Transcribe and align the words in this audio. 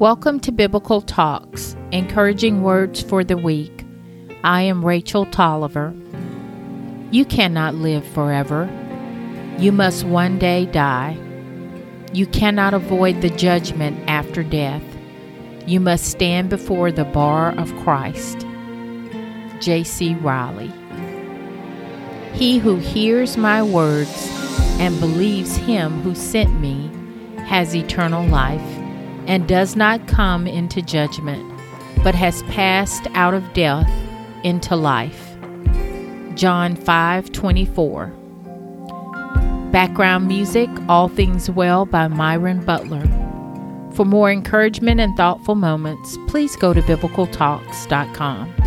Welcome 0.00 0.40
to 0.40 0.50
Biblical 0.50 1.02
Talks, 1.02 1.76
encouraging 1.92 2.62
words 2.62 3.02
for 3.02 3.22
the 3.22 3.36
week. 3.36 3.84
I 4.42 4.62
am 4.62 4.82
Rachel 4.82 5.26
Tolliver. 5.26 5.94
You 7.10 7.26
cannot 7.26 7.74
live 7.74 8.06
forever. 8.06 8.66
You 9.58 9.72
must 9.72 10.04
one 10.04 10.38
day 10.38 10.64
die. 10.64 11.18
You 12.14 12.26
cannot 12.26 12.72
avoid 12.72 13.20
the 13.20 13.28
judgment 13.28 14.02
after 14.08 14.42
death. 14.42 14.82
You 15.66 15.80
must 15.80 16.06
stand 16.06 16.48
before 16.48 16.90
the 16.90 17.04
bar 17.04 17.50
of 17.58 17.76
Christ. 17.80 18.46
J.C. 19.60 20.14
Ryle. 20.14 20.66
He 22.32 22.58
who 22.58 22.76
hears 22.76 23.36
my 23.36 23.62
words 23.62 24.28
and 24.80 24.98
believes 24.98 25.58
him 25.58 26.00
who 26.00 26.14
sent 26.14 26.58
me 26.58 26.90
has 27.44 27.76
eternal 27.76 28.26
life 28.28 28.79
and 29.26 29.46
does 29.48 29.76
not 29.76 30.06
come 30.08 30.46
into 30.46 30.82
judgment, 30.82 31.44
but 32.02 32.14
has 32.14 32.42
passed 32.44 33.06
out 33.14 33.34
of 33.34 33.52
death 33.52 33.90
into 34.44 34.76
life. 34.76 35.36
John 36.34 36.76
5:24. 36.76 38.12
Background 39.72 40.26
music 40.26 40.68
All 40.88 41.08
Things 41.08 41.50
Well 41.50 41.86
by 41.86 42.08
Myron 42.08 42.64
Butler. 42.64 43.06
For 43.92 44.04
more 44.04 44.30
encouragement 44.30 45.00
and 45.00 45.16
thoughtful 45.16 45.54
moments, 45.54 46.16
please 46.26 46.56
go 46.56 46.72
to 46.72 46.80
biblicaltalks.com. 46.82 48.59